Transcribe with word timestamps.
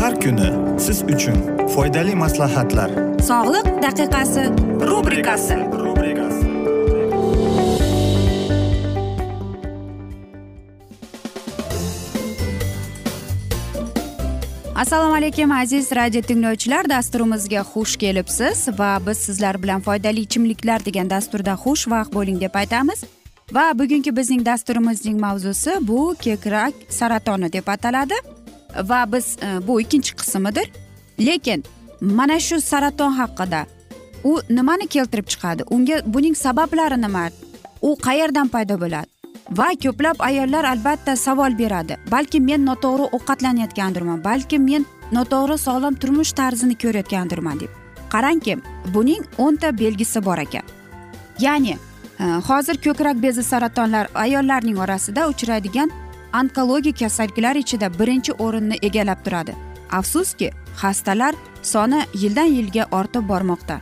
Har 0.00 0.14
kuni 0.20 0.48
siz 0.80 1.02
uchun 1.02 1.38
foydali 1.74 2.14
maslahatlar. 2.14 2.90
Sog'liq 3.28 3.66
daqiqasi 3.84 4.44
rubrikasi. 4.90 5.56
Assalomu 14.76 15.14
alaykum 15.14 15.52
aziz 15.52 15.92
radio 15.92 16.20
tinglovchilar. 16.20 16.88
Dasturimizga 16.88 17.64
xush 17.72 17.96
kelibsiz 17.96 18.68
va 18.78 18.98
biz 19.06 19.18
sizlar 19.18 19.62
bilan 19.62 19.80
foydali 19.80 20.20
ichimliklar 20.20 20.84
degan 20.84 21.10
dasturda 21.10 21.56
xushvaqt 21.64 22.12
bo'ling 22.12 22.40
deb 22.40 22.54
aytamiz. 22.54 23.04
Va 23.52 23.72
bugungi 23.78 24.16
bizning 24.16 24.46
dasturimizning 24.46 25.20
mavzusi 25.20 25.78
bu 25.80 26.14
ko'krak 26.24 26.74
saratoni 26.88 27.52
deb 27.52 27.68
ataladi 27.68 28.14
va 28.82 29.12
biz 29.12 29.36
e, 29.42 29.66
bu 29.66 29.80
ikkinchi 29.80 30.16
qismidir 30.16 30.70
lekin 31.18 31.64
mana 32.00 32.40
shu 32.40 32.60
saraton 32.60 33.12
haqida 33.12 33.66
u 34.24 34.40
nimani 34.50 34.86
keltirib 34.86 35.26
chiqadi? 35.32 35.62
Unga 35.70 36.00
buning 36.06 36.36
sabablari 36.36 37.00
nima? 37.02 37.28
U 37.82 37.96
qayerdan 38.06 38.48
paydo 38.48 38.80
bo'ladi? 38.80 39.06
Va 39.58 39.68
ko'plab 39.82 40.16
ayollar 40.28 40.64
albatta 40.64 41.16
savol 41.16 41.58
beradi. 41.58 41.96
Balki 42.10 42.40
men 42.40 42.66
noto'g'ri 42.66 43.10
ovqatlanayotgandirman 43.16 44.24
balki 44.24 44.58
men 44.58 44.86
noto'g'ri 45.12 45.58
sog'lom 45.66 45.94
turmush 45.94 46.32
tarzini 46.32 46.74
ko'rayotgandirman 46.82 47.60
deb 47.60 47.70
qarangki 48.14 48.56
buning 48.94 49.22
o'nta 49.38 49.78
belgisi 49.78 50.24
bor 50.24 50.38
ekan. 50.38 50.62
Ya'ni 51.40 51.74
e, 52.20 52.24
hozir 52.48 52.76
ko'krak 52.86 53.22
bezi 53.22 53.42
saratonlar 53.42 54.08
ayollarning 54.14 54.78
orasida 54.78 55.28
uchraydigan 55.32 55.90
onkologik 56.34 56.98
kasalliklar 56.98 57.56
ichida 57.56 57.88
birinchi 57.98 58.32
o'rinni 58.32 58.76
egallab 58.82 59.24
turadi. 59.24 59.54
Afsuski 59.90 60.50
xastalar 60.80 61.34
soni 61.62 62.00
yildan 62.14 62.50
yilga 62.56 62.84
ortib 62.90 63.28
bormoqda. 63.28 63.80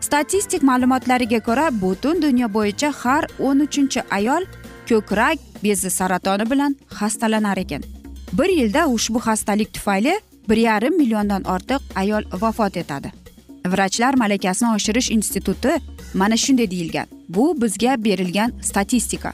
Statistik 0.00 0.62
ma'lumotlariga 0.62 1.40
ko'ra 1.40 1.66
butun 1.82 2.22
dunyo 2.22 2.48
bo'yicha 2.56 2.92
har 3.02 3.24
o'n 3.38 3.58
uchinchi 3.66 4.00
ayol 4.10 4.44
ko'krak 4.88 5.38
bezi 5.64 5.90
saratoni 5.90 6.50
bilan 6.50 6.76
xastalanar 6.98 7.58
ekan. 7.64 7.82
Bir 8.38 8.48
yilda 8.58 8.86
ushbu 8.88 9.18
xastalik 9.18 9.74
tufayli 9.74 10.14
bir 10.48 10.56
yarim 10.56 10.96
milliondan 10.96 11.42
ortiq 11.42 11.80
ayol 11.94 12.24
vafot 12.40 12.76
etadi. 12.76 13.12
Vrachlar 13.72 14.14
malakasini 14.14 14.74
oshirish 14.76 15.10
instituti 15.10 15.72
mana 16.14 16.36
shunday 16.36 16.70
deyilgan. 16.70 17.06
Bu 17.28 17.62
bizga 17.62 18.04
berilgan 18.04 18.52
statistika. 18.62 19.32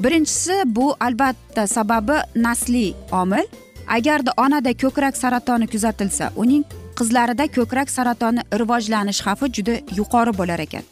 Birinchisi 0.00 0.62
bu 0.66 0.96
albatta 1.00 1.66
sababi 1.66 2.12
nasliy 2.36 2.92
omil. 3.12 3.46
Agarda 3.88 4.32
onada 4.36 4.72
ko'krak 4.72 5.16
saratoni 5.16 5.66
kuzatilsa 5.66 6.30
uning 6.36 6.64
qizlarida 6.98 7.46
ko'krak 7.56 7.90
saratoni 7.90 8.40
rivojlanish 8.60 9.20
xavfi 9.26 9.46
juda 9.56 9.74
yuqori 9.98 10.32
bo'lar 10.38 10.60
ekan. 10.66 10.84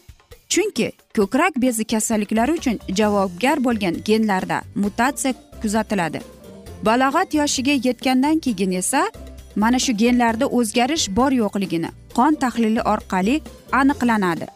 Chunki 0.48 0.92
ko'krak 1.16 1.52
bezi 1.62 1.84
kasalliklari 1.84 2.52
uchun 2.58 2.76
javobgar 2.98 3.64
bo'lgan 3.64 3.94
genlarda 4.08 4.58
mutatsiya 4.82 5.34
kuzatiladi. 5.62 6.20
Balog'at 6.86 7.34
yoshiga 7.34 7.74
yetgandan 7.86 8.38
keyin 8.44 8.72
esa 8.80 9.02
mana 9.56 9.78
shu 9.78 9.92
genlarda 10.02 10.46
o'zgarish 10.46 11.06
bor 11.16 11.32
yo'qligini 11.42 11.90
qon 12.16 12.34
tahlili 12.42 12.82
orqali 12.92 13.34
aniqlanadi. 13.72 14.46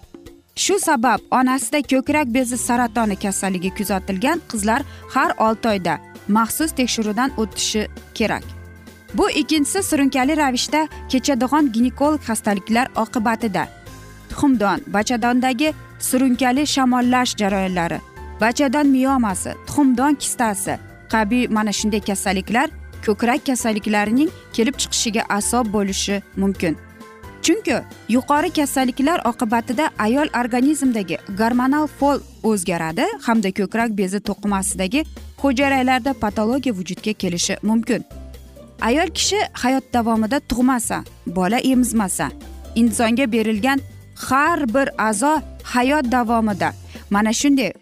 Shu 0.57 0.79
sabab 0.79 1.21
onasida 1.31 1.83
ko'krak 1.83 2.27
bezi 2.35 2.59
saratoni 2.59 3.17
kasalligi 3.17 3.71
kuzatilgan 3.79 4.41
qizlar 4.51 4.83
har 5.15 5.31
olti 5.39 5.69
oyda 5.69 5.99
maxsus 6.29 6.73
tekshiruvdan 6.73 7.31
o'tishi 7.37 7.89
kerak. 8.15 8.45
Bu 9.15 9.31
ikkinchisi 9.31 9.83
surunkali 9.83 10.37
ravishda 10.37 10.89
kechadigan 11.09 11.73
ginekolog 11.73 12.21
xastaliklar 12.29 12.87
oqibatida. 12.97 13.69
Tuxumdon 14.31 14.81
bachadondagi 14.87 15.75
surunkali 15.99 16.67
shamollash 16.67 17.37
jarayonlari 17.37 17.99
bachadon 18.41 18.87
miyomasi 18.87 19.51
tuxumdon 19.67 20.15
kistasi 20.15 20.79
qabi 21.13 21.49
mana 21.49 21.73
shunday 21.73 22.01
kasalliklar 22.01 22.71
ko'krak 23.07 23.47
kasalliklarining 23.47 24.31
kelib 24.53 24.75
chiqishiga 24.81 25.23
asob 25.29 25.67
bo'lishi 25.75 26.23
mumkin. 26.37 26.77
Chunki 27.43 27.77
yuqori 28.09 28.51
kasalliklar 28.51 29.21
oqibatida 29.31 29.91
ayol 29.99 30.29
organizmidagi 30.41 31.19
gormonal 31.39 31.87
fol 31.87 32.19
o'zgaradi 32.43 33.05
hamda 33.27 33.51
ko'krak 33.59 33.91
bezi 34.01 34.21
to'qimasidagi 34.29 35.05
hujayralarda 35.43 36.13
patologiya 36.13 36.75
vujudga 36.75 37.13
kelishi 37.13 37.57
mumkin. 37.63 38.05
Ayol 38.81 39.09
kishi 39.17 39.39
hayot 39.53 39.85
davomida 39.93 40.41
tug'masa 40.41 41.05
bola 41.27 41.59
emizmasa 41.59 42.31
insonga 42.75 43.33
berilgan 43.33 43.81
har 44.29 44.75
bir 44.75 44.89
a'zo 45.09 45.33
hayot 45.63 46.05
davomida 46.13 46.73
mana 47.11 47.33
shunday 47.33 47.73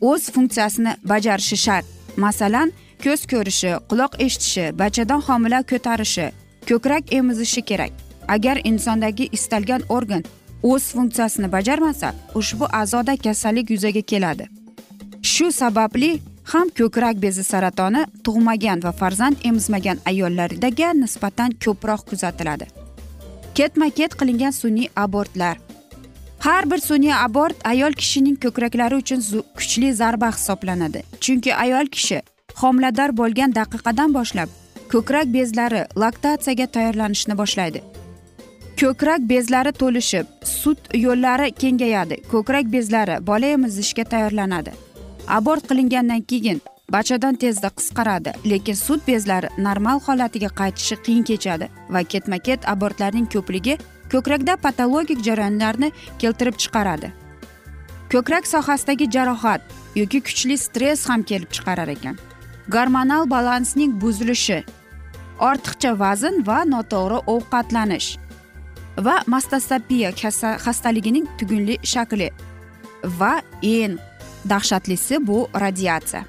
o'z 0.00 0.30
funksiyasini 0.30 0.92
bajarishi 1.04 1.56
shart. 1.56 1.84
Masalan 2.16 2.72
ko'z 3.04 3.20
ko'rishi 3.32 3.70
quloq 3.90 4.12
eshitishi 4.24 4.64
bachadon 4.78 5.20
homila 5.26 5.62
ko'tarishi 5.70 6.26
ko'krak 6.68 7.12
emizishi 7.12 7.62
kerak. 7.62 8.11
Agar 8.36 8.56
insondagi 8.70 9.28
istalgan 9.36 9.82
organ 9.88 10.24
o'z 10.62 10.84
funksiyasini 10.94 11.52
bajarmasa 11.52 12.14
ushbu 12.34 12.66
a'zoda 12.80 13.16
kasallik 13.24 13.70
yuzaga 13.70 14.02
keladi. 14.12 14.44
Shu 15.22 15.52
sababli 15.52 16.10
ham 16.52 16.68
ko'krak 16.78 17.16
bezi 17.22 17.44
saratoni 17.44 18.06
tug'magan 18.24 18.84
va 18.84 18.92
farzand 18.92 19.36
emizmagan 19.44 19.98
ayollardaga 20.10 20.92
nisbatan 21.02 21.50
ko'proq 21.64 22.00
kuzatiladi. 22.10 22.66
Ketma 23.54 23.90
ket 23.98 24.12
qilingan 24.20 24.54
sun'iy 24.62 24.88
abortlar. 24.96 25.56
Har 26.46 26.70
bir 26.70 26.80
sun'iy 26.88 27.14
abort 27.14 27.56
ayol 27.72 27.92
kishining 27.92 28.36
ko'kraklari 28.44 28.96
uchun 29.02 29.20
kuchli 29.56 29.92
zarba 30.00 30.30
hisoblanadi. 30.36 31.02
Chunki 31.20 31.54
ayol 31.54 31.86
kishi 31.86 32.22
homilador 32.60 33.10
bo'lgan 33.20 33.54
daqiqadan 33.58 34.14
boshlab 34.18 34.48
ko'krak 34.92 35.26
bezlari 35.36 35.82
laktatsiyaga 36.02 36.66
tayyorlanishni 36.74 37.38
boshlaydi. 37.38 37.82
Ko'krak 38.82 39.20
bezlari 39.30 39.70
to'lishib 39.72 40.26
sut 40.42 40.78
yo'llari 40.94 41.52
kengayadi. 41.62 42.16
Ko'krak 42.32 42.66
bezlari 42.72 43.26
bola 43.26 43.46
emizishga 43.56 44.04
tayyorlanadi. 44.04 44.72
Abort 45.28 45.68
qilingandan 45.70 46.22
keyin 46.30 46.58
bachadon 46.94 47.34
tezda 47.42 47.68
qisqaradi 47.78 48.32
lekin 48.50 48.76
sut 48.86 49.06
bezlari 49.08 49.48
normal 49.66 50.00
holatiga 50.06 50.50
qaytishi 50.60 50.96
qiyin 51.04 51.22
kechadi 51.30 51.68
va 51.94 52.02
ketma 52.14 52.38
ket 52.46 52.68
abortlarning 52.72 53.28
ko'pligi 53.34 53.76
ko'krakda 54.12 54.56
patologik 54.64 55.20
jarayonlarni 55.28 55.92
keltirib 56.18 56.56
chiqaradi. 56.62 57.12
Ko'krak 58.12 58.50
sohasidagi 58.54 59.10
jarohat 59.14 59.60
yoki 60.00 60.20
kuchli 60.26 60.58
stress 60.64 61.06
ham 61.10 61.22
kelib 61.30 61.50
chiqarar 61.56 61.88
ekan. 61.96 62.18
Gormonal 62.74 63.30
balansning 63.34 63.92
buzilishi 64.02 64.58
ortiqcha 65.50 65.90
vazn 66.02 66.34
va 66.50 66.58
noto'g'ri 66.74 67.18
ovqatlanish. 67.34 68.10
Va 68.96 69.22
mastasapiya 69.26 70.12
xastaligining 70.64 71.26
tugunli 71.38 71.78
shakli 71.82 72.30
va 73.18 73.42
eng 73.62 73.98
dahshatlisi 74.48 75.26
bu 75.26 75.48
radiatsiya. 75.54 76.24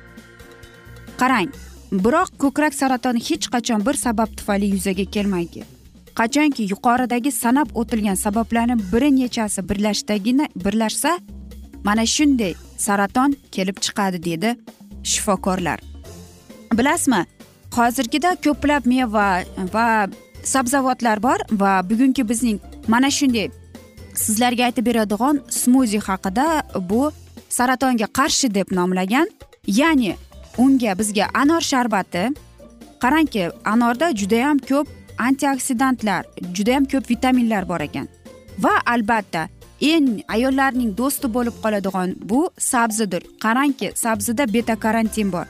Qarang 1.17 1.49
biroq 1.91 2.29
ko'krak 2.41 2.73
saratoni 2.73 3.19
hech 3.29 3.47
qachon 3.53 3.85
bir 3.85 3.93
sabab 3.93 4.29
tufayli 4.37 4.67
yuzaga 4.75 5.05
kelmaydi. 5.05 5.63
Qachonki 6.19 6.63
yuqoridagi 6.71 7.31
sanab 7.31 7.67
o'tilgan 7.75 8.15
sabablarni 8.15 8.75
bir 8.91 9.03
nechasi 9.19 9.69
birlashdagina 9.69 10.45
birlashsa 10.65 11.19
mana 11.83 12.05
shunday 12.05 12.53
saraton 12.77 13.35
kelib 13.51 13.77
chiqadi 13.85 14.23
dedi 14.23 14.49
shifokorlar. 15.03 15.79
Bilasizmi 16.77 17.25
hozirgida 17.77 18.35
ko'plab 18.45 18.85
meva 18.85 19.43
va 19.73 19.87
sabzavotlar 20.43 21.23
bor 21.23 21.39
va 21.51 21.89
bugungi 21.89 22.29
bizning 22.29 22.59
mana 22.87 23.09
shunday 23.11 23.49
sizlarga 24.15 24.63
aytib 24.69 24.85
beradigan 24.85 25.41
smuzi 25.49 25.99
haqida 26.07 26.47
bu 26.89 27.11
saratonga 27.49 28.07
qarshi 28.19 28.53
deb 28.53 28.67
nomlagan 28.71 29.27
ya'ni 29.67 30.15
unga 30.57 30.99
bizga 30.99 31.27
anor 31.33 31.61
sharbati. 31.61 32.23
Qarangki 32.99 33.51
anorda 33.65 34.15
judayam 34.15 34.57
ko'p 34.69 34.87
antioksidantlar 35.17 36.25
judayam 36.53 36.85
ko'p 36.85 37.09
vitaminlar 37.09 37.67
bor 37.69 37.79
ekan. 37.79 38.07
Va 38.59 38.73
albatta 38.85 39.47
eng 39.81 40.23
ayollarning 40.27 40.97
do'sti 40.97 41.27
bo'lib 41.35 41.55
qoladigan 41.63 42.15
bu 42.29 42.49
sabzidir. 42.57 43.23
Qarangki 43.43 43.91
sabzida 43.95 44.53
beta 44.53 44.75
karantin 44.75 45.31
bor. 45.31 45.47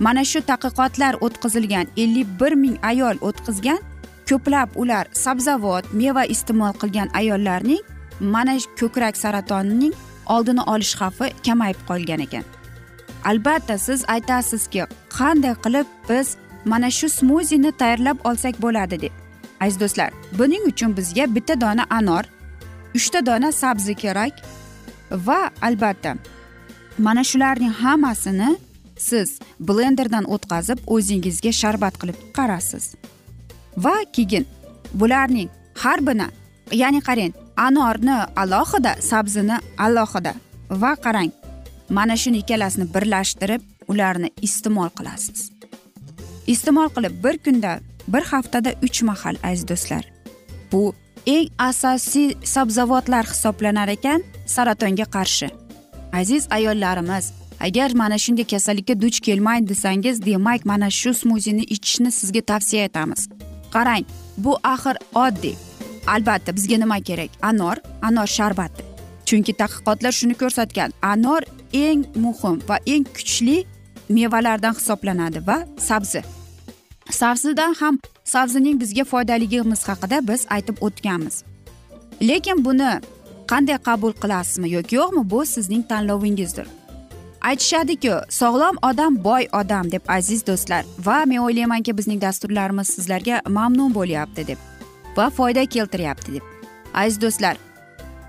Mana 0.00 0.24
shu 0.24 0.40
tadqiqotlar 0.50 1.14
o'tkazilgan 1.20 1.86
ellik 1.96 2.28
bir 2.40 2.52
ming 2.52 2.76
ayol 2.82 3.16
o'tkazgan 3.28 3.80
ko'plab 4.28 4.68
ular 4.82 5.04
sabzavot 5.24 5.84
meva 5.92 6.24
iste'mol 6.34 6.74
qilgan 6.82 7.08
ayollarning 7.20 7.82
mana 8.20 8.54
ko'krak 8.80 9.16
saratonining 9.16 9.94
oldini 10.34 10.62
olish 10.72 10.94
xavfi 11.00 11.26
kamayib 11.46 11.80
qolgan 11.88 12.20
ekan. 12.26 12.44
Albatta 13.24 13.78
siz 13.78 14.04
aytasizki 14.14 14.86
qanday 15.18 15.54
qilib 15.64 15.88
biz 16.08 16.36
mana 16.64 16.90
shu 16.90 17.08
smuzini 17.08 17.72
tayyorlab 17.80 18.18
olsak 18.28 18.54
bo'ladi 18.62 19.00
deb. 19.04 19.12
Aziz 19.60 19.80
do'stlar 19.80 20.10
buning 20.38 20.62
uchun 20.70 20.96
bizga 20.96 21.34
bitta 21.34 21.60
dona 21.60 21.84
anor 21.90 22.24
uchta 22.94 23.26
dona 23.26 23.52
sabzi 23.52 23.94
kerak 23.94 24.34
va 25.10 25.50
albatta 25.62 26.16
mana 26.98 27.24
shularning 27.24 27.72
hammasini 27.82 28.56
siz 28.98 29.38
blenderdan 29.60 30.24
o'tkazib 30.34 30.78
o'zingizga 30.86 31.52
sharbat 31.60 31.94
qilib 32.00 32.18
chiqarasiz 32.22 32.84
va 33.76 33.94
keyin 34.12 34.46
bularning 34.94 35.48
har 35.74 36.06
birini 36.06 36.28
ya'ni 36.72 37.00
qarang 37.00 37.32
anorni 37.56 38.16
alohida 38.36 38.92
sabzini 39.00 39.56
alohida. 39.78 40.34
Va 40.70 40.92
qarang 41.04 41.32
mana 41.88 42.16
shuni 42.16 42.38
ikkalasini 42.42 42.86
birlashtirib 42.94 43.62
ularni 43.88 44.30
iste'mol 44.42 44.90
qilasiz. 44.98 45.50
Iste'mol 46.46 46.88
qilib 46.94 47.14
bir 47.24 47.38
kunda 47.44 47.80
bir 48.08 48.24
haftada 48.32 48.70
uch 48.82 49.02
mahal 49.02 49.36
aziz 49.42 49.68
do'stlar. 49.68 50.04
Bu 50.72 50.94
eng 51.26 51.48
asosiy 51.58 52.34
sabzavotlar 52.44 53.24
hisoblanar 53.32 53.88
ekan 53.88 54.22
saratonga 54.46 55.04
qarshi. 55.16 55.48
Aziz 56.12 56.46
ayollarimiz 56.50 57.32
agar 57.60 57.90
mana 57.94 58.18
shunday 58.18 58.44
kasallikka 58.44 59.00
duch 59.00 59.20
kelmang 59.20 59.68
desangiz 59.68 60.26
demak 60.26 60.64
mana 60.64 60.90
shu 60.90 61.14
smuzini 61.14 61.64
ichishni 61.74 62.10
sizga 62.10 62.40
tavsiya 62.40 62.84
etamiz. 62.84 63.28
Qarang 63.74 64.04
bu 64.44 64.58
axir 64.74 64.96
oddiy. 65.14 65.56
Albatta 66.06 66.56
bizga 66.56 66.76
nima 66.78 67.00
kerak? 67.00 67.30
Anor 67.42 67.76
anor 68.02 68.26
sharbati. 68.26 68.82
Chunki 69.26 69.52
tadqiqotlar 69.60 70.12
shuni 70.18 70.34
ko'rsatgan. 70.42 70.90
Anor 71.02 71.42
eng 71.72 72.04
muhim 72.24 72.56
va 72.68 72.76
eng 72.86 73.04
kuchli 73.16 73.58
mevalardan 74.08 74.74
hisoblanadi 74.78 75.46
va 75.46 75.58
sabzi. 75.88 76.22
Sabzidan 77.10 77.74
ham 77.80 77.98
sabzining 78.24 78.80
bizga 78.80 79.04
foydaligimiz 79.04 79.88
haqida 79.88 80.18
biz 80.28 80.46
aytib 80.54 80.76
o'tganmiz. 80.86 81.36
Lekin 82.28 82.64
buni 82.64 82.92
qanday 83.50 83.78
qabul 83.88 84.12
qilasizmi 84.22 84.68
yoki 84.76 84.94
yo'qmi 85.00 85.22
bu 85.30 85.40
sizning 85.54 85.82
tanlovingizdir 85.90 86.66
aytishadiku 87.42 88.14
sog'lom 88.28 88.76
odam 88.82 89.24
boy 89.24 89.46
odam 89.60 89.90
deb 89.92 90.02
aziz 90.08 90.46
do'stlar. 90.46 90.84
Va 91.06 91.24
men 91.26 91.38
o'ylaymanki 91.46 91.98
bizning 91.98 92.20
dasturlarimiz 92.20 92.88
sizlarga 92.96 93.40
mamnun 93.48 93.94
bo'lyapti 93.94 94.46
deb 94.46 94.58
va 95.16 95.30
foyda 95.30 95.66
keltiryapti 95.66 96.34
deb. 96.34 96.44
Aziz 96.94 97.20
do'stlar 97.20 97.56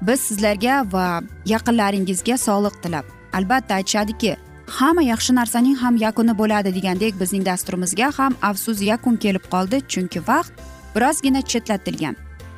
biz 0.07 0.19
sizlarga 0.19 0.86
va 0.94 1.21
yaqinlaringizga 1.45 2.38
sog'liq 2.38 2.81
tilab. 2.83 3.06
Albatta 3.33 3.74
aytishadiki 3.80 4.36
hamma 4.68 5.04
yaxshi 5.04 5.36
narsaning 5.36 5.77
ham 5.83 5.95
yakuni 6.06 6.38
bo'ladi 6.42 6.75
degandek 6.75 7.19
bizning 7.21 7.45
dasturimizga 7.45 8.12
ham 8.18 8.36
afsus 8.42 8.81
yakun 8.81 9.16
kelib 9.16 9.45
qoldi 9.54 9.81
chunki 9.94 10.19
vaqt 10.27 10.54
birozgina 10.95 11.42
chetlatilgan. 11.42 12.16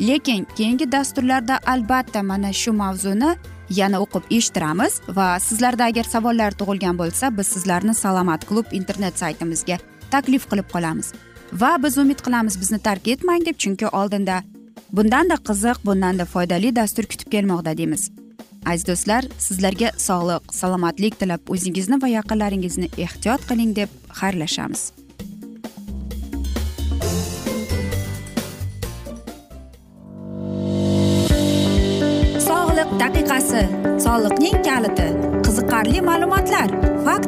Lekin 0.08 0.48
keyingi 0.58 0.92
dasturlarda 0.92 1.60
albatta 1.74 2.24
mana 2.24 2.54
shu 2.54 2.72
mavzuni 2.74 3.36
yana 3.70 4.02
o'qib 4.04 4.24
eshittiramiz 4.38 5.00
va 5.18 5.28
sizlarda 5.40 5.86
agar 5.92 6.04
savollar 6.04 6.52
tug'ilgan 6.60 6.98
bo'lsa 6.98 7.32
biz 7.38 7.48
sizlarni 7.48 7.94
salomat 7.94 8.46
klub 8.50 8.74
internet 8.80 9.20
saytimizga 9.20 9.78
taklif 10.12 10.50
qilib 10.52 10.68
qolamiz. 10.74 11.14
Va 11.62 11.72
biz 11.84 11.98
umid 11.98 12.20
qilamiz 12.26 12.60
bizni 12.62 12.80
tark 12.80 13.08
etmang 13.08 13.46
deb 13.46 13.58
chunki 13.64 13.88
oldinda 13.88 14.44
bundanda 14.92 15.36
qiziq 15.48 15.78
bundanda 15.86 16.26
foydali 16.26 16.76
dastur 16.76 17.06
kutib 17.12 17.32
kelmoqda 17.32 17.78
deymiz. 17.78 18.12
Aziz 18.66 18.88
do'stlar 18.90 19.24
sizlarga 19.48 19.92
sog'lik 20.08 20.54
salomatlik 20.60 21.20
tilab 21.22 21.42
o'zingizni 21.54 22.02
va 22.04 22.08
yaqinlaringizni 22.18 22.90
ehtiyot 22.98 23.42
qiling 23.50 23.76
deb 23.82 23.90
xayrlashamiz. 24.20 25.05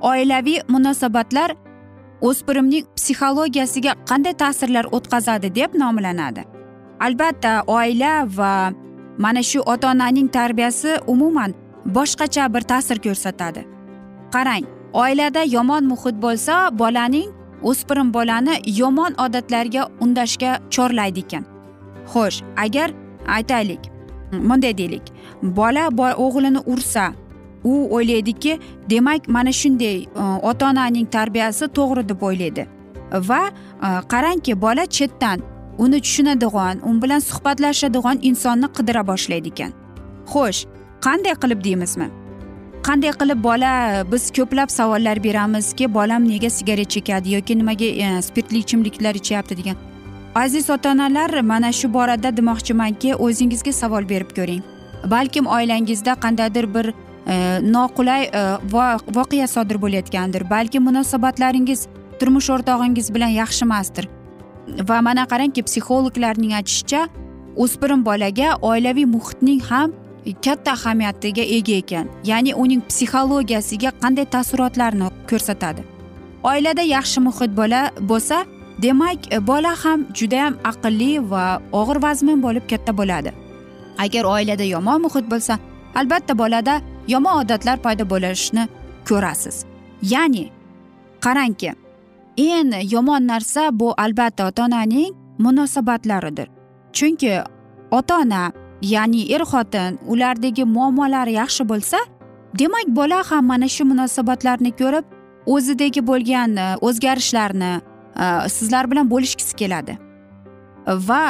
oilaviy 0.00 0.60
munosabatlar 0.68 1.54
o'spirimning 2.20 2.86
psixologiyasiga 2.96 3.94
qanday 4.10 4.34
ta'sirlar 4.42 4.86
o'tkazadi 4.96 5.54
deb 5.54 5.74
nomlanadi. 5.74 6.42
Albatta 7.00 7.62
oila 7.66 8.26
va 8.38 8.72
mana 9.18 9.42
shu 9.42 9.60
ota 9.60 9.90
onaning 9.90 10.28
tarbiyasi 10.28 10.96
umuman 11.06 11.54
boshqacha 11.96 12.54
bir 12.54 12.60
ta'sir 12.60 12.98
ko'rsatadi. 13.06 13.62
Qarang 14.34 14.64
oilada 14.92 15.42
yomon 15.56 15.84
muhit 15.92 16.16
bo'lsa 16.24 16.78
bolaning 16.78 17.28
o'spirim 17.62 18.14
bolani 18.14 18.54
yomon 18.80 19.12
odatlarga 19.24 19.88
undashga 20.00 20.58
chorlaydi 20.70 21.20
ekan. 21.26 21.44
Xo'sh 22.12 22.42
agar 22.64 22.90
aytaylik 23.36 23.82
bunday 24.32 24.78
deylik 24.78 25.02
bola 25.42 25.88
o'g'lini 26.26 26.60
ursa 26.66 27.12
u 27.70 27.72
o'ylaydiki 27.96 28.58
demak 28.90 29.28
mana 29.28 29.52
shunday 29.60 29.96
e, 30.02 30.24
ota 30.50 30.70
onaning 30.70 31.06
tarbiyasi 31.16 31.68
to'g'ri 31.78 32.08
deb 32.08 32.22
o'ylaydi. 32.30 32.66
Va 33.30 33.42
e, 33.48 33.88
qarangki 34.12 34.60
bola 34.66 34.86
chetdan 34.86 35.42
uni 35.78 36.00
tushunadigan 36.06 36.76
u 36.88 37.02
bilan 37.02 37.20
suhbatlashadigan 37.30 38.18
insonni 38.22 38.68
qidira 38.76 39.02
boshlaydi 39.10 39.48
ekan. 39.54 39.72
Xo'sh 40.32 40.60
qanday 41.06 41.34
qilib 41.42 41.60
deymizmi? 41.68 42.08
Qanday 42.86 43.12
qilib 43.20 43.40
bola 43.48 43.72
biz 44.12 44.30
ko'plab 44.36 44.70
savollar 44.78 45.24
beramizki 45.24 45.94
bolam 45.94 46.28
nega 46.32 46.50
sigaret 46.50 46.90
chekadi 46.94 47.36
yoki 47.36 47.58
nimaga 47.58 47.84
e, 47.84 48.22
spirtli 48.22 48.58
ichimliklar 48.64 49.14
ichyapti 49.14 49.56
degan. 49.60 49.76
Aziz 50.34 50.70
ota 50.70 50.92
onalar 50.92 51.40
mana 51.40 51.72
shu 51.72 51.92
borada 51.94 52.36
demoqchimanki 52.36 53.14
o'zingizga 53.14 53.72
savol 53.72 54.08
berib 54.08 54.30
ko'ring. 54.38 54.62
Balkim 55.14 55.46
oilangizda 55.46 56.12
qandaydir 56.24 56.74
bir 56.74 56.86
Э, 57.28 57.60
noqulay 57.60 58.30
э, 58.32 58.58
voqea 59.16 59.46
sodir 59.46 59.76
bo'layotgandir. 59.82 60.48
Balki 60.50 60.80
munosabatlaringiz 60.80 61.86
turmush 62.20 62.48
o'rtog'ingiz 62.54 63.14
bilan 63.14 63.34
yaxshi 63.42 63.64
emasdir. 63.68 64.08
Va 64.88 65.02
mana 65.02 65.26
qarangki 65.32 65.62
psixologlarning 65.68 66.54
aytishicha 66.58 67.02
o'spirim 67.64 68.04
bolaga 68.08 68.48
oilaviy 68.70 69.06
muhitning 69.14 69.60
ham 69.70 69.92
katta 70.44 70.72
ahamiyatiga 70.72 71.44
ega 71.58 71.76
ekan. 71.82 72.08
Ya'ni 72.24 72.54
uning 72.54 72.82
psixologiyasiga 72.90 73.92
qanday 74.02 74.26
taassurotlarni 74.34 75.12
ko'rsatadi? 75.30 75.84
Oilada 76.50 76.82
yaxshi 76.96 77.20
muhit 77.28 77.56
bola 77.60 77.80
bo'lsa 78.10 78.44
demak 78.82 79.32
e, 79.34 79.46
bola 79.46 79.74
ham 79.84 80.06
judayam 80.18 80.54
aqlli 80.70 81.12
va 81.30 81.60
og'ir 81.72 82.02
vazmin 82.06 82.42
bo'lib 82.42 82.64
katta 82.72 82.92
bo'ladi. 83.00 83.30
Agar 84.04 84.24
oilada 84.24 84.64
yomon 84.74 85.02
muhit 85.06 85.26
bo'lsa 85.32 85.58
albatta 85.94 86.38
bolada 86.38 86.80
yomon 87.12 87.42
odatlar 87.42 87.76
paydo 87.84 88.04
bo'lishini 88.12 88.68
ko'rasiz. 89.08 89.64
Ya'ni 90.02 90.44
qarangki 91.24 91.72
eng 92.36 92.72
yomon 92.94 93.26
narsa 93.32 93.62
bu 93.80 93.94
albatta 94.04 94.46
ota 94.48 94.64
onaning 94.64 95.14
munosabatlaridir 95.38 96.48
chunki 96.92 97.32
ota 97.90 98.14
ona 98.22 98.52
ya'ni 98.82 99.22
er 99.34 99.42
xotin 99.50 99.98
ulardagi 100.06 100.64
muammolari 100.64 101.32
yaxshi 101.32 101.64
bo'lsa 101.68 101.98
demak 102.58 102.86
bola 102.98 103.22
ham 103.30 103.46
mana 103.46 103.68
shu 103.68 103.84
munosabatlarni 103.84 104.72
ko'rib 104.80 105.04
o'zidagi 105.54 106.00
bo'lgan 106.10 106.56
e, 106.56 106.66
o'zgarishlarni 106.86 107.72
e, 108.24 108.26
sizlar 108.56 108.90
bilan 108.90 109.10
bo'lishgisi 109.10 109.56
keladi. 109.60 109.98
Va 111.08 111.22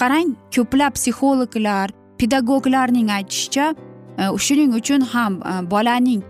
qarang 0.00 0.34
ko'plab 0.54 0.92
psixologlar 0.98 1.88
pedagoglarning 2.18 3.08
aytishicha 3.18 3.74
Э, 4.20 4.36
shuning 4.36 4.72
uchun 4.74 5.00
ham 5.12 5.40
э, 5.40 5.62
bolaning 5.72 6.22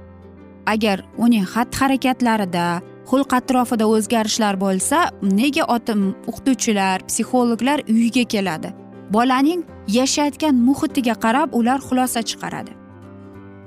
agar 0.72 0.98
uning 1.24 1.44
xatti 1.52 1.76
harakatlarida 1.80 2.64
xulq 3.10 3.32
atrofida 3.38 3.86
o'zgarishlar 3.94 4.54
bo'lsa 4.64 4.98
nega 5.38 5.64
otim 5.76 6.00
o'qituvchilar 6.30 6.98
psixologlar 7.08 7.78
uyiga 7.94 8.24
keladi? 8.32 8.70
Bolaning 9.16 9.60
yashayotgan 9.98 10.54
muhitiga 10.68 11.14
qarab 11.24 11.48
ular 11.58 11.78
xulosa 11.88 12.20
chiqaradi. 12.28 12.72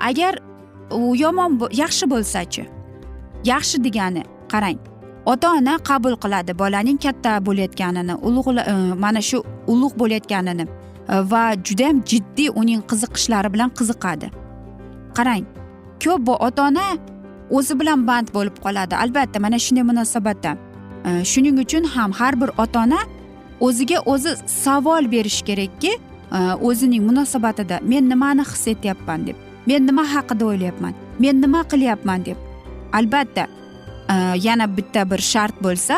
Agar 0.10 0.34
u 1.00 1.16
yomon 1.24 1.52
yaxshi 1.82 2.06
bo'lsachi? 2.14 2.64
Yaxshi 3.52 3.78
degani 3.86 4.24
qarang 4.54 4.80
ota 5.26 5.48
ona 5.58 5.74
qabul 5.90 6.16
qiladi 6.24 6.52
bolaning 6.62 6.98
katta 7.06 7.32
bo'layotganini 7.48 8.14
ulug' 8.28 8.50
e, 8.72 8.74
mana 9.04 9.22
shu 9.30 9.38
ulug' 9.74 9.96
bo'layotganini. 10.02 10.66
Э, 11.10 11.22
va 11.32 11.54
judayam 11.64 12.02
jiddiy 12.06 12.50
uning 12.56 12.82
qiziqishlari 12.90 13.50
bilan 13.54 13.70
qiziqadi. 13.80 14.28
Qarang 15.18 15.44
ko'p 16.04 16.26
bu 16.28 16.34
ota 16.48 16.68
ona 16.68 16.86
o'zi 17.58 17.80
bilan 17.80 18.08
band 18.08 18.28
bo'lib 18.36 18.56
qoladi. 18.66 18.96
Albatta 18.96 19.40
mana 19.40 19.60
shunday 19.66 19.84
munosabatda. 19.92 20.52
Э, 21.06 21.26
shuning 21.32 21.60
uchun 21.64 21.84
ham 21.96 22.12
har 22.20 22.34
bir 22.42 22.50
ota 22.64 22.80
ona 22.86 23.00
o'ziga 23.60 24.00
o'zi 24.14 24.32
savol 24.64 25.12
berish 25.12 25.42
kerakki 25.50 25.92
э, 25.92 26.54
o'zining 26.68 27.04
munosabatida 27.10 27.80
men 27.82 28.10
nimani 28.10 28.44
his 28.52 28.68
etyapman? 28.68 29.28
deb 29.28 29.36
men 29.68 29.88
nima 29.88 30.04
haqida 30.14 30.46
o'ylayapman? 30.46 30.94
Men 31.20 31.42
nima 31.42 31.62
qilyapman? 31.72 32.26
deb. 32.26 32.38
Albatta 32.94 33.48
yana 34.48 34.78
bitta 34.78 35.10
bir 35.12 35.18
shart 35.18 35.56
bo'lsa 35.64 35.96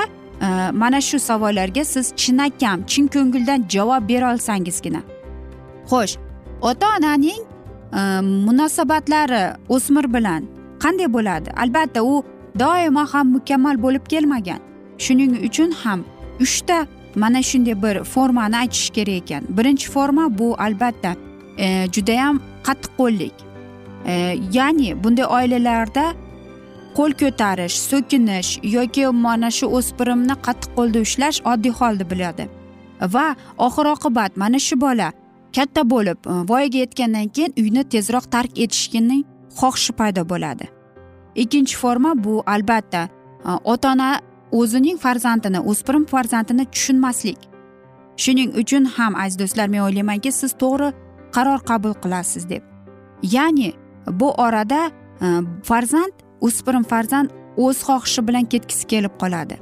mana 0.73 1.01
shu 1.01 1.19
savollarga 1.19 1.85
siz 1.85 2.13
chinakam 2.15 2.85
chin 2.85 3.07
ko'ngildan 3.07 3.65
javob 3.69 4.09
bera 4.09 4.33
olsangizgina 4.33 5.01
xo'sh 5.91 6.17
ota 6.61 6.87
onaning 6.97 7.41
e, 7.93 8.01
munosabatlari 8.21 9.43
o'smir 9.69 10.13
bilan 10.13 10.43
qanday 10.83 11.13
bo'ladi? 11.13 11.49
Albatta 11.63 12.03
u 12.03 12.23
doimo 12.59 13.05
ham 13.13 13.27
mukammal 13.27 13.81
bo'lib 13.83 14.05
kelmagan. 14.13 14.59
Shuning 14.97 15.31
uchun 15.47 15.71
ham 15.71 16.03
uchta 16.39 16.87
mana 17.15 17.43
shunday 17.43 17.75
bir 17.83 18.03
formani 18.03 18.57
aytish 18.57 18.89
kerak 18.89 19.15
ekan. 19.21 19.43
Birinchi 19.57 19.89
forma 19.91 20.37
bu 20.39 20.55
albatta 20.65 21.15
e, 21.57 21.87
judayam 21.95 22.39
qattiqqo'llik. 22.67 23.33
E, 24.05 24.13
ya'ni 24.53 25.03
bunday 25.03 25.25
oilalarda 25.25 26.13
qo'l 26.97 27.11
ko'tarish 27.21 27.75
so'kinish 27.89 28.49
yoki 28.77 29.05
mana 29.25 29.49
shu 29.57 29.65
o'spirimni 29.77 30.35
qattiq 30.45 30.71
qo'lda 30.77 30.99
ushlash 31.07 31.39
oddiy 31.51 31.73
holda 31.79 32.05
biladi 32.11 32.43
va 33.15 33.27
oxir 33.67 33.85
oqibat 33.95 34.31
mana 34.43 34.59
shu 34.67 34.75
bola 34.85 35.09
katta 35.55 35.89
bo'lib 35.89 36.19
e, 36.27 36.33
voyaga 36.49 36.77
yetgandan 36.83 37.27
keyin 37.35 37.53
uyni 37.63 37.83
tezroq 37.93 38.25
tark 38.35 38.59
etishgining 38.63 39.23
xohishi 39.59 39.93
paydo 39.99 40.23
bo'ladi. 40.31 40.65
Ikkinchi 41.43 41.75
forma 41.77 42.11
bu 42.23 42.43
albatta 42.45 43.01
e, 43.45 43.51
ota 43.63 43.91
ona 43.91 44.09
o'zining 44.51 44.97
farzandini 45.05 45.59
o'spirim 45.59 46.05
farzandini 46.13 46.65
tushunmaslik. 46.73 47.39
Shuning 48.23 48.49
uchun 48.61 48.85
ham 48.97 49.15
aziz 49.23 49.39
do'stlar 49.39 49.67
men 49.73 49.81
o'ylaymanki 49.87 50.31
siz 50.31 50.51
to'g'ri 50.63 50.91
qaror 51.35 51.59
qabul 51.69 51.93
qilasiz 52.03 52.49
deb. 52.49 52.63
Ya'ni 53.35 53.73
bu 54.19 54.31
orada 54.31 54.81
e, 55.21 55.27
farzand 55.69 56.25
o'spirim 56.45 56.83
farzand 56.91 57.29
o'z 57.65 57.77
xohishi 57.87 58.27
bilan 58.27 58.45
ketgisi 58.53 58.87
kelib 58.87 59.13
qoladi. 59.21 59.55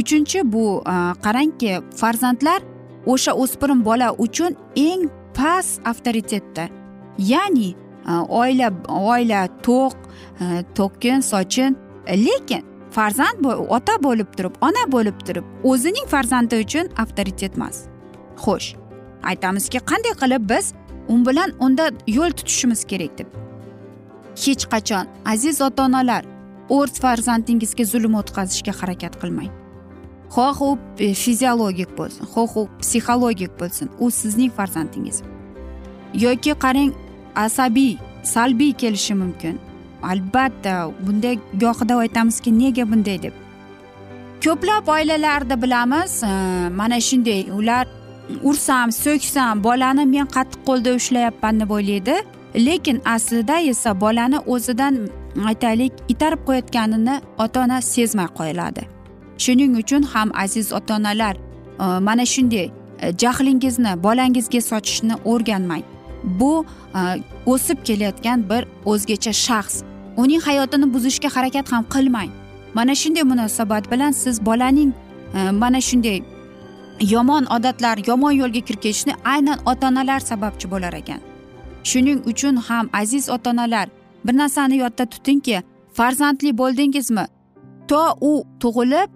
Uchinchi 0.00 0.52
bu 0.52 0.64
e, 0.94 0.96
qarangki 1.24 1.72
farzandlar 2.00 2.60
o'sha 3.06 3.32
o'spirim 3.42 3.84
bola 3.84 4.08
uchun 4.24 4.56
eng 4.76 5.10
past 5.34 5.86
avtoritetda. 5.90 6.68
Ya'ni 7.18 7.68
e, 8.10 8.12
oila 8.40 8.68
oila 8.88 9.40
to'q 9.66 9.94
e, 10.40 10.64
to'kin 10.78 11.20
sochin 11.20 11.76
lekin 12.26 12.62
farzand 12.90 13.46
ota 13.76 13.94
bo'lib 14.06 14.30
turib 14.36 14.54
ona 14.60 14.84
bo'lib 14.94 15.18
turib 15.26 15.44
o'zining 15.70 16.06
farzandi 16.14 16.60
uchun 16.64 16.86
avtoritet 17.02 17.56
emas. 17.56 17.76
Xo'sh 18.44 18.68
aytamizki 19.30 19.78
qanday 19.90 20.14
qilib 20.22 20.48
biz 20.52 20.72
u 21.08 21.14
bilan 21.26 21.50
unda 21.60 21.90
yo'l 22.06 22.32
tutishimiz 22.38 22.84
kerak 22.84 23.18
deb 23.18 23.47
hech 24.42 24.64
qachon. 24.72 25.06
Aziz 25.32 25.60
ota 25.60 25.84
onalar 25.88 26.24
o'z 26.76 27.00
farzandingizga 27.04 27.84
zulm 27.92 28.14
o'tkazishga 28.20 28.72
harakat 28.80 29.14
qilmang. 29.22 29.50
Xoh 30.34 30.60
u 30.68 30.70
e, 30.98 31.14
fiziologik 31.22 31.90
bo'lsin 31.98 32.24
xoh 32.34 32.56
u 32.60 32.62
psixologik 32.80 33.52
bo'lsin. 33.60 33.88
U 33.98 34.10
sizning 34.20 34.52
farzandingiz. 34.58 35.22
Yoki 36.24 36.52
qarang 36.64 36.92
asabiy 37.44 37.96
salbiy 38.22 38.72
kelishi 38.82 39.14
mumkin. 39.22 39.58
Albatta 40.02 40.74
bunday 41.06 41.38
gohida 41.62 41.94
aytamizki 42.04 42.50
nega 42.58 42.84
bunday 42.90 43.22
deb. 43.22 43.34
Ko'plab 44.44 44.88
oilalarda 44.94 45.62
bilamiz 45.62 46.22
e, 46.22 46.32
mana 46.80 47.00
shunday 47.08 47.42
ular 47.58 47.86
ursam 48.42 48.92
so'ksam 48.92 49.64
bolani 49.64 50.04
men 50.14 50.26
qattiq 50.36 50.60
qo'lda 50.68 50.90
ushlayapman 51.00 51.60
deb 51.60 51.70
o'ylaydi. 51.78 52.16
Lekin 52.54 53.02
aslida 53.04 53.60
esa 53.60 54.00
bolani 54.00 54.38
o'zidan 54.38 55.08
aytaylik 55.46 55.92
itarib 56.08 56.38
qo'yayotganini 56.46 57.20
ota 57.38 57.60
ona 57.64 57.80
sezmay 57.80 58.26
qo'yiladi. 58.38 58.82
Shuning 59.38 59.76
uchun 59.78 60.02
ham 60.02 60.30
aziz 60.34 60.72
ota 60.72 60.96
onalar 60.96 61.36
e, 61.36 61.84
mana 62.00 62.26
shunday 62.26 62.70
e, 63.00 63.18
jahlingizni 63.18 64.02
bolangizga 64.02 64.60
sochishni 64.60 65.14
o'rganmang. 65.24 65.82
Bu 66.24 66.64
e, 66.94 67.00
o'sib 67.46 67.78
kelayotgan 67.84 68.50
bir 68.50 68.62
o'zgacha 68.84 69.32
shaxs. 69.32 69.82
Uning 70.16 70.42
hayotini 70.42 70.94
buzishga 70.94 71.28
harakat 71.36 71.72
ham 71.72 71.84
qilmang. 71.94 72.30
Mana 72.74 72.94
shunday 72.94 73.22
munosabat 73.22 73.90
bilan 73.90 74.12
siz 74.12 74.46
bolaning 74.46 74.92
mana 75.52 75.80
shunday 75.80 76.22
yomon 77.00 77.44
odatlar 77.44 77.98
yomon 78.06 78.32
yo'lga 78.32 78.60
kirib 78.60 78.80
ketishini 78.80 79.14
aynan 79.24 79.58
ota 79.66 79.88
onalar 79.88 80.20
sababchi 80.20 80.70
bo'lar 80.70 80.92
ekan. 80.92 81.27
Shuning 81.90 82.20
uchun 82.30 82.56
ham 82.56 82.90
aziz 82.92 83.28
ota 83.28 83.50
onalar 83.50 83.88
bir 84.24 84.36
narsani 84.36 84.76
yodda 84.76 85.06
tutingki 85.06 85.62
farzandli 85.92 86.58
bo'ldingizmi? 86.58 87.24
To 87.88 88.02
u 88.20 88.44
tug'ilib 88.60 89.08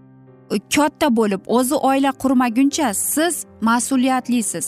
e, 0.55 0.57
katta 0.75 1.17
bo'lib 1.17 1.41
o'zi 1.47 1.75
oila 1.75 2.11
qurmaguncha 2.23 2.95
siz 2.95 3.35
mas'uliyatlisiz. 3.61 4.67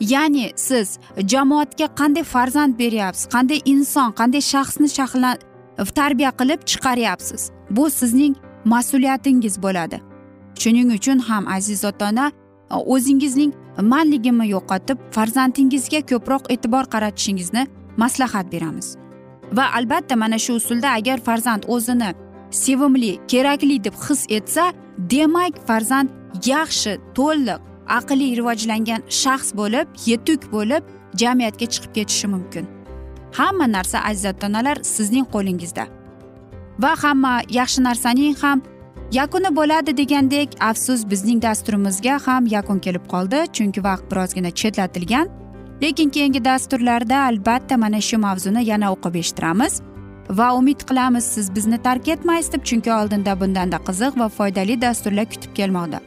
Ya'ni 0.00 0.50
siz 0.56 0.98
jamoatga 1.32 1.86
qanday 2.00 2.24
farzand 2.34 2.78
beryapsiz 2.78 3.26
qanday 3.34 3.60
inson 3.64 4.10
qanday 4.20 4.42
shaxsni 4.52 4.88
shaxlan 4.98 5.36
e, 5.78 5.84
tarbiya 5.98 6.30
qilib 6.40 6.60
chiqaryapsiz? 6.70 7.42
Bu 7.70 7.90
sizning 7.90 8.34
mas'uliyatingiz 8.64 9.62
bo'ladi. 9.64 9.98
Shuning 10.62 10.88
uchun 10.98 11.18
ham 11.18 11.44
aziz 11.56 11.84
ota 11.84 12.08
ona 12.10 12.26
e, 12.70 12.74
o'zingizning 12.94 13.52
manligini 13.82 14.48
yo'qotib 14.48 14.98
farzandingizga 15.10 16.00
ko'proq 16.10 16.42
e'tibor 16.54 16.84
qaratishingizni 16.94 17.66
maslahat 17.96 18.52
beramiz. 18.52 18.96
Va 19.52 19.64
albatta 19.78 20.16
mana 20.16 20.38
shu 20.38 20.52
usulda 20.60 20.88
agar 20.98 21.18
farzand 21.20 21.62
o'zini 21.68 22.14
sevimli 22.50 23.18
kerakli 23.28 23.84
deb 23.84 23.94
his 24.08 24.26
etsa 24.28 24.72
demak 24.98 25.54
farzand 25.66 26.08
yaxshi 26.46 26.92
to'liq 27.14 27.60
aqliy 27.98 28.36
rivojlangan 28.38 29.02
shaxs 29.22 29.50
bo'lib 29.60 29.86
yetuk 30.06 30.42
bo'lib 30.52 30.82
jamiyatga 31.20 31.66
chiqib 31.72 31.92
ketishi 31.94 32.26
mumkin. 32.34 32.64
Hamma 33.38 33.66
narsa 33.72 33.98
aziz 34.08 34.24
ota 34.32 34.46
onalar 34.46 34.76
sizning 34.94 35.26
qo'lingizda. 35.34 35.84
Va 36.82 36.92
hamma 37.02 37.34
yaxshi 37.58 37.80
narsaning 37.88 38.36
ham 38.42 38.62
yakuni 39.12 39.56
bo'ladi 39.56 39.96
degandek 39.96 40.48
afsus 40.60 41.10
bizning 41.10 41.42
dasturimizga 41.42 42.18
ham 42.26 42.46
yakun 42.46 42.78
kelib 42.78 43.06
qoldi 43.08 43.46
chunki 43.52 43.84
vaqt 43.84 44.10
birozgina 44.10 44.50
chetlatilgan. 44.50 45.28
Lekin 45.82 46.10
keyingi 46.10 46.44
dasturlarda 46.44 47.18
albatta 47.20 47.76
mana 47.76 48.00
shu 48.00 48.18
mavzuni 48.18 48.64
yana 48.64 48.92
o'qib 48.92 49.14
eshittiramiz. 49.14 49.80
Va 50.30 50.54
umid 50.56 50.80
qilamiz 50.88 51.24
siz 51.24 51.54
bizni 51.56 51.82
tark 51.82 52.08
etmaysiz 52.08 52.52
deb 52.52 52.62
chunki 52.64 52.92
oldinda 52.92 53.40
bundanda 53.40 53.76
qiziq 53.76 54.18
va 54.20 54.28
foydali 54.28 54.80
dasturlar 54.80 55.24
kutib 55.24 55.52
kelmoqda. 55.54 56.00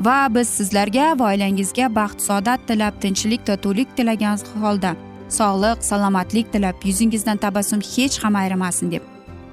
Va 0.00 0.34
biz 0.34 0.48
sizlarga 0.48 1.18
va 1.18 1.24
oilangizga 1.32 1.94
baxt 1.94 2.20
saodat 2.20 2.60
tilab 2.68 2.94
tinchlik 3.00 3.46
totuvlik 3.46 3.96
tilagan 3.96 4.38
holda 4.62 4.96
sog'lik 5.28 5.84
salomatlik 5.84 6.52
tilab 6.52 6.76
yuzingizdan 6.84 7.36
tabassum 7.36 7.80
hech 7.80 8.24
ham 8.24 8.34
ayrimasin 8.36 8.90
deb 8.90 9.02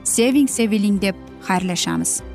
seving 0.04 0.48
seviling 0.48 1.02
deb 1.02 1.16
xayrlashamiz. 1.48 2.35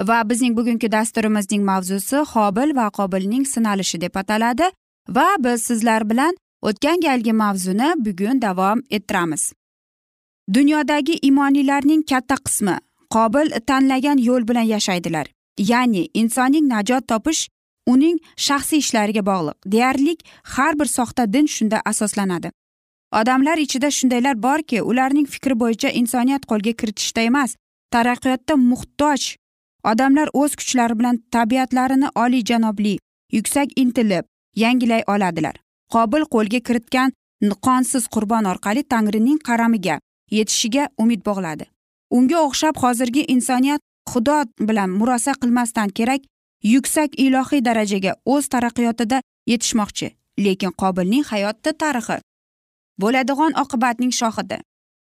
Va 0.00 0.28
bizning 0.28 0.56
bugungi 0.56 0.92
dasturimizning 0.92 1.62
mavzusi 1.64 2.16
hobil 2.16 2.76
va 2.76 2.90
qobilning 2.90 3.46
sinalishi 3.46 4.00
deb 4.00 4.16
ataladi 4.16 4.70
va 5.08 5.28
biz 5.38 5.62
sizlar 5.62 6.10
bilan 6.10 6.34
o'tgan 6.62 7.00
galgi 7.00 7.32
mavzuni 7.32 7.92
bugun 7.96 8.42
davom 8.42 8.82
ettiramiz. 8.90 9.52
Dunyodagi 10.54 11.18
imoniylarning 11.22 12.02
katta 12.10 12.36
qismi 12.46 12.76
qobil 13.10 13.50
tanlagan 13.66 14.18
yo'l 14.18 14.48
bilan 14.48 14.66
yashaydilar. 14.74 15.26
Ya'ni 15.58 16.08
insonning 16.14 16.68
najot 16.68 17.08
topish 17.08 17.48
uning 17.86 18.18
shaxsiy 18.36 18.78
ishlariga 18.78 19.22
bog'liq. 19.26 19.56
Deyarli 19.72 20.16
har 20.42 20.78
bir 20.78 20.84
soxta 20.84 21.32
din 21.32 21.46
shunda 21.46 21.80
asoslanadi. 21.84 22.50
Odamlar 23.12 23.58
ichida 23.58 23.90
shundaylar 23.90 24.42
borki 24.42 24.82
ularning 24.82 25.26
fikri 25.26 25.54
bo'yicha 25.62 25.88
insoniyat 26.00 26.42
qo'lga 26.50 26.72
kiritishda 26.80 27.20
emas 27.20 27.56
taraqqiyotda 27.94 28.54
muhtoj 28.70 29.20
odamlar 29.90 30.28
o'z 30.40 30.56
kuchlari 30.60 30.98
bilan 30.98 31.16
tabiatlarini 31.34 32.08
oliyjanobli 32.22 32.98
yuksak 33.32 33.68
intilib 33.82 34.24
yangilay 34.62 35.02
oladilar. 35.06 35.56
Qobil 35.92 36.22
qo'lga 36.34 36.60
kiritgan 36.66 37.12
qonsiz 37.66 38.04
qurbon 38.14 38.44
orqali 38.52 38.82
tangrining 38.92 39.38
qaramiga 39.48 39.98
yetishiga 40.30 40.88
umid 40.98 41.20
bog'ladi. 41.28 41.64
Unga 42.10 42.38
o'xshab 42.46 42.76
hozirgi 42.82 43.22
insoniyat 43.34 43.80
xudo 44.12 44.38
bilan 44.68 44.90
murosa 44.90 45.32
qilmasdan 45.42 45.88
kerak 45.98 46.22
yuksak 46.74 47.10
ilohiy 47.24 47.64
darajaga 47.64 48.12
o'z 48.34 48.44
taraqqiyotida 48.54 49.20
yetishmoqchi 49.52 50.08
lekin 50.44 50.72
qobilning 50.82 51.24
hayoti 51.32 51.72
tarixi 51.82 52.18
bo'ladigan 53.00 53.52
oqibatning 53.62 54.12
shohidi. 54.20 54.58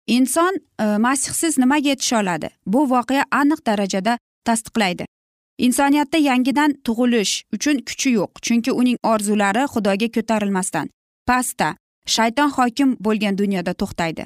Inson 0.07 0.53
e, 0.83 0.85
masihsiz 1.05 1.57
nimaga 1.57 1.89
yetisha 1.89 2.19
oladi? 2.21 2.49
Bu 2.65 2.89
voqea 2.93 3.23
aniq 3.31 3.65
darajada 3.65 4.17
tasdiqlaydi. 4.47 5.05
Insoniyatda 5.57 6.17
yangidan 6.17 6.71
tug'ilish 6.85 7.33
uchun 7.55 7.77
kuchi 7.87 8.09
yo'q 8.19 8.31
chunki 8.45 8.71
uning 8.71 8.97
orzulari 9.03 9.63
xudoga 9.73 10.07
ko'tarilmasdan 10.15 10.89
pastda 11.27 11.69
shayton 12.15 12.49
hokim 12.57 12.89
bo'lgan 13.05 13.37
dunyoda 13.37 13.73
to'xtaydi. 13.81 14.23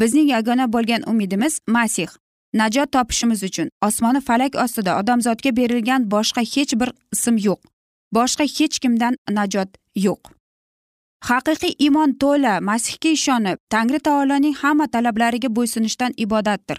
Bizning 0.00 0.28
yagona 0.34 0.72
bo'lgan 0.72 1.02
umidimiz 1.10 1.60
masih 1.66 2.10
najot 2.54 2.92
topishimiz 2.92 3.42
uchun. 3.42 3.68
Osmoni 3.82 4.20
falak 4.20 4.54
ostida 4.64 4.98
odamzodga 5.00 5.56
berilgan 5.56 6.10
boshqa 6.10 6.42
hech 6.54 6.72
bir 6.80 6.90
ism 7.12 7.36
yo'q 7.46 7.60
boshqa 8.16 8.44
hech 8.56 8.78
kimdan 8.82 9.14
najot 9.38 9.70
yo'q. 10.06 10.22
Haqiqiy 11.28 11.74
iymon 11.84 12.10
to'la 12.22 12.54
masihga 12.68 13.10
ishonib 13.18 13.58
tangri 13.74 13.98
taoloning 14.06 14.56
hamma 14.62 14.86
talablariga 14.94 15.48
bo'ysunishdan 15.56 16.12
ibodatdir. 16.24 16.78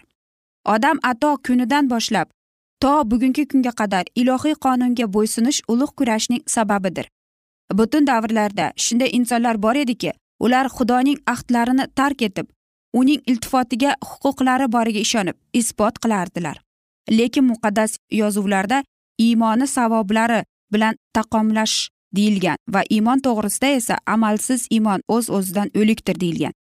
Odam 0.74 0.98
ato 1.12 1.32
kunidan 1.46 1.90
boshlab 1.94 2.28
to 2.80 3.04
bugungi 3.12 3.48
kunga 3.52 3.72
qadar 3.72 4.06
ilohiy 4.16 4.56
qonunga 4.66 5.06
bo'ysunish 5.16 5.62
ulug' 5.68 5.96
kurashning 5.98 6.44
sababidir. 6.56 7.08
Butun 7.74 8.08
davrlarda 8.08 8.72
shunday 8.76 9.10
insonlar 9.18 9.62
bor 9.64 9.76
ediki 9.76 10.12
ular 10.40 10.70
xudoning 10.76 11.18
ahdlarini 11.34 11.86
tark 11.96 12.22
etib 12.22 12.48
uning 12.94 13.22
iltifotiga 13.32 13.96
huquqlari 14.10 14.72
boriga 14.76 15.00
ishonib 15.00 15.36
isbot 15.54 16.00
qilardilar. 16.04 16.62
Lekin 17.12 17.46
muqaddas 17.52 17.98
yozuvlarda 18.12 18.84
iymoni 19.18 19.68
savoblari 19.68 20.44
bilan 20.74 20.96
taqomlash 21.14 21.90
deyilgan 22.16 22.58
va 22.74 22.82
iymon 22.90 23.20
to'g'risida 23.26 23.68
esa 23.80 23.96
amalsiz 24.06 24.68
iymon 24.70 25.02
o'z 25.08 25.30
o'zidan 25.30 25.70
o'likdir 25.76 26.20
deyilgan. 26.20 26.54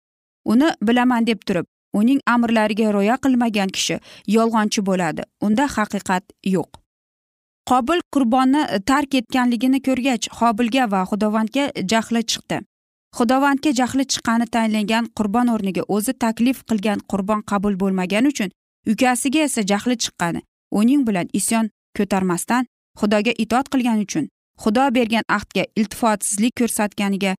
Uni 0.44 0.68
bilaman 0.82 1.26
deb 1.26 1.40
turib 1.46 1.66
uning 2.00 2.20
amrlariga 2.34 2.92
rioya 2.96 3.16
qilmagan 3.24 3.70
kishi 3.76 3.96
yolg'onchi 4.36 4.86
bo'ladi. 4.88 5.22
Unda 5.46 5.64
haqiqat 5.76 6.24
yo'q. 6.54 6.70
Qobil 7.70 8.00
qurbonni 8.14 8.62
e, 8.76 8.78
tark 8.90 9.14
etganligini 9.20 9.80
ko'rgach 9.88 10.28
qobilga 10.38 10.84
va 10.92 11.00
xudovandga 11.10 11.64
jahli 11.92 12.22
chiqdi. 12.32 12.60
Xudovandga 13.18 13.70
jahli 13.80 14.04
chiqqani 14.12 14.46
tayinlangan 14.54 15.08
qurbon 15.18 15.48
o'rniga 15.54 15.82
o'zi 15.96 16.12
taklif 16.24 16.62
qilgan 16.70 17.02
qurbon 17.10 17.40
qabul 17.50 17.74
bo'lmagani 17.82 18.32
uchun 18.34 18.50
ukasiga 18.92 19.40
esa 19.48 19.62
jahli 19.72 19.96
chiqqani 20.04 20.40
uning 20.80 21.02
bilan 21.08 21.26
isyon 21.40 21.70
ko'tarmasdan 21.98 22.66
xudoga 23.00 23.32
itoat 23.44 23.66
qilgani 23.72 24.06
uchun 24.08 24.28
xudo 24.62 24.84
bergan 24.98 25.24
ahdga 25.36 25.64
iltifotsizlik 25.80 26.54
ko'rsatganiga 26.60 27.32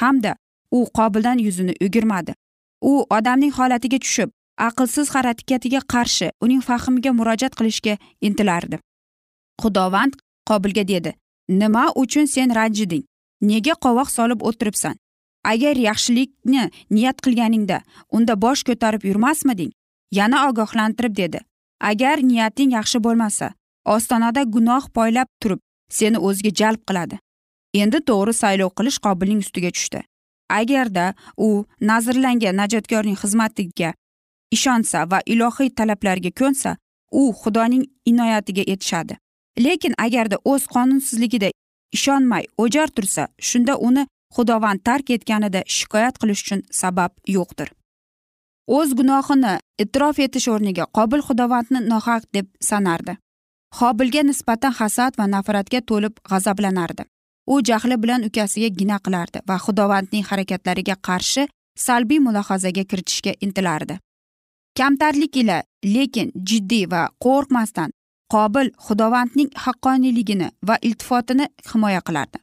hamda 0.00 0.36
u 0.76 0.86
qobildan 0.98 1.38
yuzini 1.46 1.74
o'girmadi. 1.86 2.34
U 2.90 2.92
odamning 3.16 3.52
holatiga 3.58 3.98
tushib 4.04 4.30
aqlsiz 4.68 5.10
harakatiga 5.14 5.80
qarshi 5.94 6.30
uning 6.44 6.62
fahmiga 6.68 7.12
murojaat 7.18 7.54
qilishga 7.58 7.94
intilardi. 8.28 8.78
Xudovand 9.62 10.18
qobilga 10.48 10.84
dedi 10.88 11.14
nima 11.48 11.84
uchun 12.02 12.26
sen 12.34 12.54
ranjiding? 12.58 13.04
Nega 13.50 13.74
qovoq 13.84 14.10
solib 14.10 14.42
o'tiribsan? 14.48 14.94
Agar 15.52 15.76
yaxshilikni 15.88 16.68
niyat 16.90 17.22
qilganingda 17.24 17.78
unda 18.16 18.34
bosh 18.44 18.62
ko'tarib 18.68 19.02
yurmasmiding? 19.08 19.72
Yana 20.18 20.48
ogohlantirib 20.48 21.16
dedi 21.16 21.40
agar 21.90 22.22
niyating 22.30 22.70
yaxshi 22.78 22.98
bo'lmasa 23.06 23.52
ostonada 23.94 24.42
gunoh 24.54 24.84
poylab 24.96 25.28
turib 25.42 25.60
seni 25.98 26.18
o'ziga 26.18 26.52
jalb 26.60 26.80
qiladi. 26.88 27.18
Endi 27.82 27.98
to'g'ri 28.08 28.34
saylov 28.42 28.70
qilish 28.78 28.98
qobilning 29.06 29.40
ustiga 29.44 29.70
tushdi. 29.76 30.00
Agarda 30.60 31.06
u 31.36 31.48
nazrlangan 31.90 32.56
najotkorning 32.60 33.18
xizmatiga 33.22 33.90
ishonsa 34.56 35.04
va 35.10 35.20
ilohiy 35.32 35.70
talablarga 35.78 36.30
ko'nsa 36.40 36.76
u 37.20 37.22
xudoning 37.42 37.84
inoyatiga 38.10 38.62
yetishadi. 38.70 39.14
Lekin 39.64 39.94
agarda 39.98 40.36
o'z 40.52 40.64
qonunsizligida 40.74 41.50
ishonmay 41.96 42.44
o'jar 42.62 42.88
tursa 42.96 43.28
shunda 43.48 43.76
uni 43.88 44.06
xudovand 44.36 44.80
tark 44.88 45.10
etganida 45.16 45.60
shikoyat 45.76 46.18
qilish 46.20 46.42
uchun 46.44 46.60
sabab 46.80 47.12
yo'qdir. 47.36 47.68
O'z 48.76 48.94
gunohini 48.98 49.54
e'tirof 49.82 50.18
etish 50.26 50.48
o'rniga 50.54 50.84
qobil 50.98 51.20
xudovandni 51.28 51.80
nohaq 51.92 52.22
deb 52.36 52.46
sanardi. 52.68 53.16
Hobilga 53.78 54.22
nisbatan 54.30 54.72
hasad 54.80 55.18
va 55.18 55.26
nafratga 55.34 55.80
to'lib 55.90 56.14
g'azablanardi. 56.30 57.04
U 57.46 57.60
jahli 57.68 57.96
bilan 58.02 58.24
ukasiga 58.28 58.68
gina 58.68 58.98
qilardi 59.04 59.38
va 59.48 59.56
xudovandning 59.64 60.24
harakatlariga 60.30 60.96
qarshi 61.08 61.48
salbiy 61.86 62.20
mulohazaga 62.26 62.84
kiritishga 62.90 63.32
intilardi. 63.40 63.98
Kamtarlik 64.78 65.36
ila 65.36 65.62
lekin 65.84 66.32
jiddiy 66.48 66.86
va 66.92 67.02
qo'rqmasdan 67.24 67.90
qobil 68.34 68.70
xudovandning 68.86 69.50
haqqoniyligini 69.64 70.48
va 70.68 70.76
iltifotini 70.82 71.46
himoya 71.72 72.00
qilardi. 72.08 72.38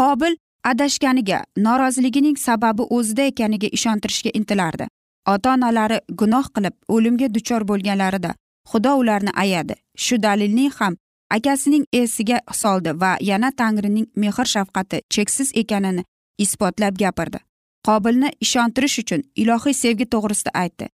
Qobil 0.00 0.36
adashganiga 0.70 1.44
noroziligining 1.56 2.36
sababi 2.36 2.82
o'zida 2.96 3.22
ekaniga 3.32 3.68
ishontirishga 3.78 4.30
intilardi. 4.34 4.86
Ota 5.32 5.52
onalari 5.54 5.98
gunoh 6.20 6.46
qilib 6.54 6.74
o'limga 6.94 7.28
duchor 7.34 7.62
bo'lganlarida 7.70 8.34
xudo 8.70 8.92
ularni 9.00 9.32
ayadi. 9.44 9.74
Shu 10.04 10.22
dalilning 10.22 10.72
ham 10.78 10.96
akasining 11.36 11.84
esiga 11.92 12.38
soldi 12.52 12.92
va 13.00 13.16
yana 13.20 13.50
tangrining 13.52 14.06
mehr 14.16 14.46
shafqati 14.54 15.00
cheksiz 15.14 15.50
ekanini 15.54 16.04
isbotlab 16.38 16.98
gapirdi. 17.02 17.38
Qobilni 17.86 18.30
ishontirish 18.44 18.98
uchun 19.02 19.22
ilohiy 19.42 19.74
sevgi 19.82 20.06
to'g'risida 20.14 20.50
aytdi. 20.62 20.86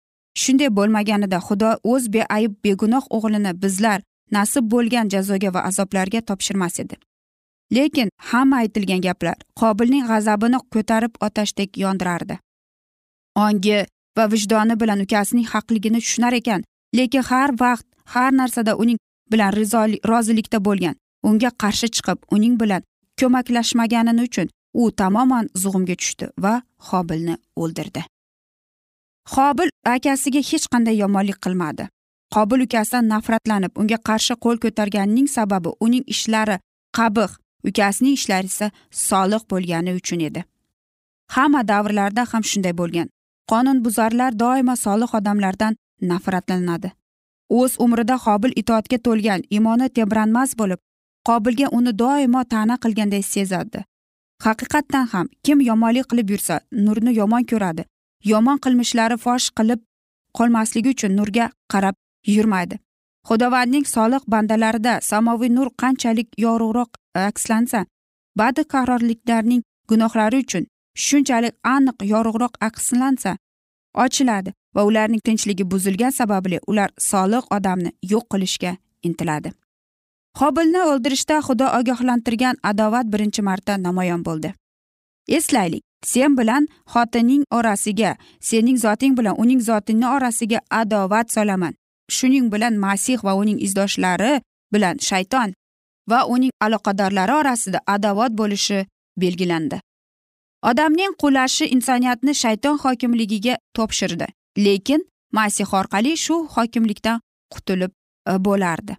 Shunday 0.42 0.70
bo'lmaganida 0.79 1.38
xudo 1.46 1.70
o'z 1.92 2.05
beayb 2.14 2.53
begunoh 2.64 3.05
o'g'lini 3.16 3.53
bizlar 3.62 4.01
nasib 4.37 4.64
bo'lgan 4.72 5.11
jazoga 5.14 5.55
va 5.55 5.61
azoblarga 5.70 6.20
topshirmas 6.29 6.81
edi. 6.85 6.96
Lekin 7.77 8.09
hamma 8.31 8.57
aytilgan 8.62 9.01
gaplar 9.07 9.37
qobilning 9.61 10.05
g'azabini 10.11 10.59
ko'tarib 10.75 11.14
otashdek 11.27 11.79
yondirardi. 11.85 12.38
Ongi 13.44 13.79
va 14.16 14.25
vijdoni 14.33 14.75
bilan 14.81 15.01
ukasining 15.07 15.46
haqligini 15.53 16.01
tushunar 16.05 16.35
ekan 16.40 16.62
lekin 16.99 17.22
har 17.31 17.51
vaqt 17.62 17.87
har 18.14 18.33
narsada 18.40 18.72
uning 18.83 18.99
bilan 19.33 19.53
rozilikda 20.11 20.59
bo'lgan. 20.69 20.95
Unga 21.29 21.51
qarshi 21.62 21.89
chiqib 21.97 22.19
uning 22.35 22.55
bilan 22.61 22.83
ko'maklashmagani 23.21 24.23
uchun 24.29 24.49
u 24.81 24.91
tamoman 25.01 25.49
zug'umga 25.62 25.97
tushdi 26.01 26.27
va 26.45 26.55
hobilni 26.89 27.35
o'ldirdi. 27.62 28.03
Hobil 29.35 29.69
akasiga 29.95 30.43
hech 30.51 30.67
qanday 30.73 30.97
yomonlik 31.03 31.39
qilmadi. 31.45 31.89
Qobil 32.35 32.61
ukasidan 32.67 33.09
nafratlanib 33.15 33.73
unga 33.81 33.99
qarshi 34.09 34.35
qo'l 34.45 34.59
ko'targanining 34.65 35.29
sababi 35.37 35.71
uning 35.87 36.05
ishlari 36.15 36.57
qabih 36.99 37.31
ukasining 37.69 38.15
ishlari 38.19 38.47
esa 38.53 38.71
solih 38.91 39.43
bo'lgani 39.51 39.93
uchun 40.01 40.21
edi. 40.29 40.45
Hamma 41.35 41.62
davrlarda 41.73 42.23
ham 42.33 42.43
shunday 42.51 42.75
bo'lgan. 42.81 43.09
Qonunbuzarlar 43.51 44.33
doimo 44.43 44.75
solih 44.85 45.11
odamlardan 45.19 45.77
nafratlanadi. 46.11 46.93
O'z 47.48 47.76
umrida 47.85 48.16
qobil 48.26 48.52
itoatga 48.61 48.98
to'lgan 49.06 49.42
imoni 49.59 49.88
tebranmas 49.96 50.54
bo'lib 50.61 50.80
qobilga 51.28 51.68
uni 51.78 51.92
doimo 51.98 52.44
ta'na 52.52 52.76
qilganday 52.85 53.22
sezadi. 53.35 53.85
Haqiqatdan 54.44 55.06
ham 55.12 55.26
kim 55.44 55.61
yomonlik 55.68 56.06
qilib 56.11 56.30
yursa 56.35 56.61
nurni 56.87 57.12
yomon 57.20 57.44
ko'radi. 57.50 57.85
Yomon 58.32 58.59
qilmishlari 58.64 59.16
fosh 59.24 59.46
qilib 59.59 59.80
qolmasligi 60.38 60.90
uchun 60.94 61.16
nurga 61.18 61.46
qarab 61.72 61.96
yurmaydi. 62.35 62.76
Xudovandning 63.28 63.87
solih 63.94 64.22
bandalarida 64.32 65.00
samoviy 65.11 65.50
nur 65.56 65.68
qanchalik 65.82 66.28
yorug'roq 66.44 66.90
e, 67.18 67.20
akslansa 67.30 67.80
badqarorliklarning 68.38 69.62
gunohlari 69.90 70.38
uchun 70.44 70.64
shunchalik 71.06 71.54
aniq 71.74 71.98
yorug'roq 72.12 72.54
akslansa 72.68 73.32
ochiladi. 74.04 74.50
Va 74.77 74.85
ularning 74.85 75.23
tinchligi 75.27 75.65
buzilgan 75.71 76.11
sababli 76.11 76.59
ular 76.67 76.91
solih 76.99 77.43
odamni 77.57 77.91
yo'q 78.12 78.25
qilishga 78.33 78.77
intiladi. 79.03 79.53
Qobilni 80.39 80.81
o'ldirishda 80.91 81.37
xudo 81.47 81.67
ogohlantirgan 81.79 82.57
adovat 82.71 83.07
birinchi 83.12 83.43
marta 83.43 83.77
namoyon 83.87 84.25
bo'ldi. 84.25 84.53
Eslaylik 85.29 85.83
sen 86.05 86.37
bilan 86.39 86.69
xotining 86.93 87.43
orasiga 87.51 88.17
sening 88.41 88.79
zoting 88.85 89.17
bilan 89.19 89.35
uning 89.43 89.61
zotingni 89.69 90.07
orasiga 90.17 90.61
adovat 90.71 91.33
solaman. 91.33 91.75
Shuning 92.17 92.53
bilan 92.53 92.75
masih 92.85 93.25
va 93.25 93.33
uning 93.35 93.59
izdoshlari 93.67 94.41
bilan 94.73 94.97
shayton 95.09 95.55
va 96.11 96.21
uning 96.35 96.53
aloqadorlari 96.61 97.33
orasida 97.33 97.81
adovat 97.87 98.33
bo'lishi 98.41 98.87
belgilandi. 99.17 99.81
Odamning 100.62 101.12
qulashi 101.23 101.65
insoniyatni 101.77 102.35
shayton 102.35 102.77
hokimligiga 102.85 103.55
topshirdi. 103.77 104.27
Lekin 104.57 105.05
masih 105.33 105.75
orqali 105.79 106.16
shu 106.16 106.37
hokimlikdan 106.55 107.21
qutulib 107.55 107.92
e, 108.31 108.33
bo'lardi. 108.47 108.97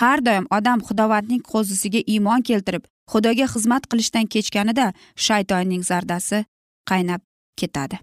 Har 0.00 0.18
doim 0.26 0.46
odam 0.50 0.80
xudovandning 0.88 1.42
qo'zisiga 1.52 2.00
iymon 2.12 2.42
keltirib 2.48 2.84
xudoga 3.12 3.46
xizmat 3.54 3.86
qilishdan 3.90 4.26
kechganida 4.34 4.86
shaytonning 5.26 5.82
zardasi 5.90 6.44
qaynab 6.90 7.20
ketadi. 7.60 7.96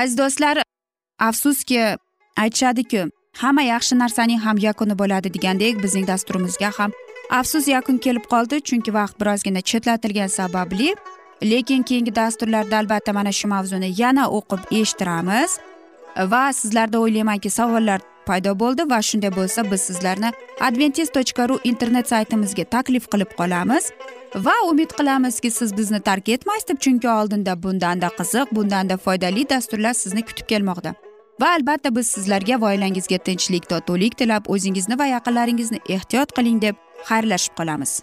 Aziz 0.00 0.18
do'stlar 0.18 0.56
afsuski 1.28 1.78
aytishadiku 2.42 3.08
hamma 3.42 3.62
yaxshi 3.62 3.98
narsaning 4.02 4.40
ham 4.46 4.56
yakuni 4.66 4.94
bo'ladi 5.00 5.34
degandek 5.36 5.82
bizning 5.84 6.06
dasturimizga 6.12 6.70
ham 6.78 6.90
afsus 7.40 7.68
yakun 7.68 7.98
kelib 7.98 8.24
qoldi 8.32 8.60
chunki 8.68 8.90
vaqt 8.98 9.20
birozgina 9.20 9.60
chetlatilgani 9.70 10.32
sababli. 10.40 10.94
Lekin 11.42 11.82
keyingi 11.82 12.12
dasturlarda 12.16 12.78
albatta 12.78 13.12
mana 13.12 13.32
shu 13.38 13.48
mavzuni 13.48 13.90
yana 14.02 14.24
o'qib 14.38 14.60
eshittiramiz. 14.80 15.58
Va 16.16 16.52
sizlarda 16.52 16.98
o'ylaymanki 16.98 17.50
savollar 17.50 18.00
paydo 18.26 18.54
bo'ldi 18.58 18.90
va 18.90 19.00
shunday 19.08 19.32
bo'lsa 19.36 19.70
biz 19.70 19.80
sizlarni 19.88 20.30
adventis 20.68 21.10
tochka 21.16 21.48
ru 21.48 21.58
internet 21.70 22.08
saytimizga 22.08 22.64
taklif 22.64 23.08
qilib 23.12 23.34
qolamiz. 23.40 23.90
Va 24.46 24.54
umid 24.70 24.90
qilamizki 24.98 25.50
siz 25.50 25.76
bizni 25.76 26.00
tark 26.00 26.28
etmaysiz 26.28 26.68
deb 26.68 26.78
chunki 26.84 27.08
oldinda 27.08 27.62
bundanda 27.62 28.08
qiziq 28.18 28.54
bundanda 28.56 28.96
foydali 28.96 29.48
dasturlar 29.50 29.94
sizni 29.94 30.22
kutib 30.22 30.46
kelmoqda. 30.54 30.94
Va 31.40 31.52
albatta 31.58 31.94
biz 31.96 32.06
sizlarga 32.06 32.60
va 32.60 32.72
oilangizga 32.72 33.18
tinchlik 33.18 33.68
totuvlik 33.68 34.18
tilab 34.18 34.50
o'zingizni 34.56 34.98
va 34.98 35.06
yaqinlaringizni 35.16 35.78
ehtiyot 35.88 36.34
qiling 36.36 36.58
deb 36.66 36.82
xayrlashib 37.08 37.56
qolamiz. 37.60 38.02